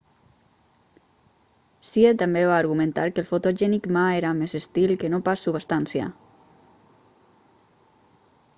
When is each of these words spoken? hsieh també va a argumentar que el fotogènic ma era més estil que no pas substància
hsieh 1.87 2.13
també 2.21 2.41
va 2.51 2.55
a 2.55 2.61
argumentar 2.61 3.03
que 3.13 3.21
el 3.23 3.27
fotogènic 3.33 3.85
ma 3.97 4.05
era 4.21 4.33
més 4.39 4.57
estil 4.61 4.95
que 5.05 5.11
no 5.15 5.21
pas 5.29 5.47
substància 5.49 6.11